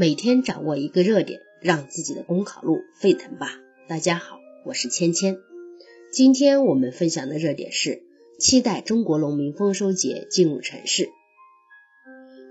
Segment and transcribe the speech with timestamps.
[0.00, 3.60] 每天掌握一个热点，让自己的公考路沸腾吧！
[3.86, 5.36] 大家好，我是芊芊。
[6.10, 8.02] 今天我们分享的热点是：
[8.38, 11.10] 期待中国农民丰收节进入城市。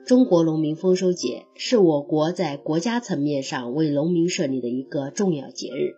[0.05, 5.95] 中国农民丰收节是我国在国家层面上为农民设立的一个重要节日。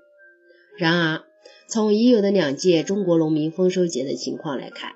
[0.77, 1.23] 然而，
[1.67, 4.93] 从已有的两届中国农民丰收节的情况来看，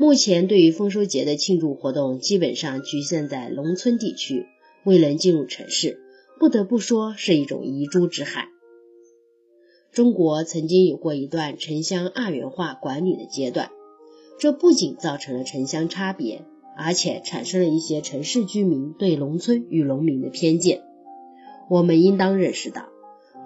[0.00, 4.46] 目前对于丰收节的庆祝活动基本上局限在农村地区，
[4.84, 6.00] 未能进入城市，
[6.38, 8.46] 不得不说是一种遗珠之憾。
[9.92, 13.70] 中国曾经有过一段城乡二元化管理的阶段，
[14.38, 16.44] 这不仅造成了城乡差别。
[16.76, 20.82] 而且产生了一些城市居民对农村与农民的偏见。
[21.70, 22.88] 我们应当认识到，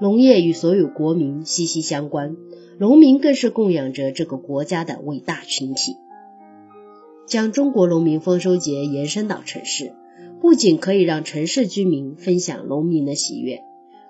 [0.01, 2.39] 农业与所有国民息息相关，
[2.79, 5.97] 农民更是供养着这个国家的伟大群体。
[7.27, 9.93] 将中国农民丰收节延伸到城市，
[10.41, 13.61] 不仅可以让城市居民分享农民的喜悦，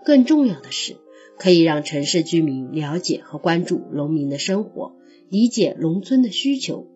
[0.05, 0.96] 更重要的是，
[1.38, 4.96] 可以让城市居民了解和关注农民的生活，
[5.30, 6.87] 理解农村的需求。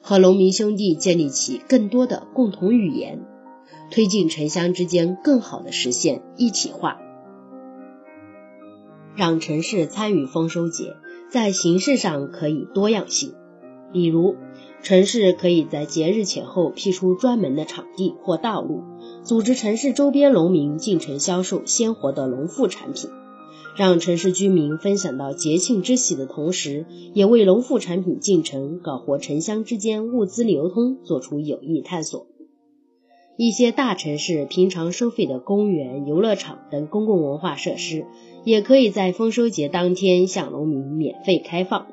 [0.00, 3.20] 和农民兄弟建立起更多的共同语言，
[3.90, 7.00] 推进城乡之间更好的实现一体化，
[9.14, 10.94] 让城市参与丰收节，
[11.28, 13.34] 在形式上可以多样性。
[13.92, 14.36] 比如，
[14.84, 18.82] 城市可以在节日前后辟出专门的场地或道路，
[19.22, 23.08] 组织城市周边农民进城销售鲜活的农副产品。
[23.78, 32.26] 让城市居民分享到节庆之喜的同时，也为农副产品进城、搞活城乡之间物资流通做出有益探索。
[33.38, 38.04] 一些大城市平常收费的公园、游乐场等公共文化设施，
[38.44, 41.86] 也可以在丰收节当天向农民免费开放，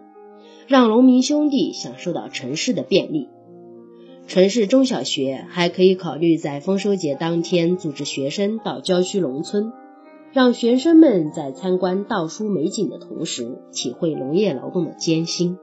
[0.72, 3.28] 让农民兄弟享受到城市的便利。
[4.26, 9.74] 城市中小学还可以考虑在丰收节当天组织学生到郊区农村。
[10.32, 15.58] 让学生们在参观稻书美景的同时，体会农业劳动的艰辛，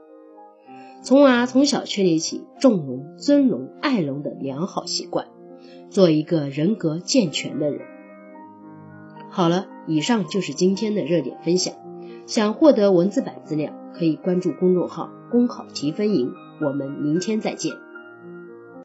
[1.01, 5.25] 从而从小确立起重农、尊农、爱农的良好习惯，
[5.89, 7.81] 做一个人格健全的人。
[9.31, 11.73] 好了，以上就是今天的热点分享。
[12.29, 16.31] 想获得文字版资料，可以关注公众号“公考提分营”。
[16.61, 17.73] 我们明天再见。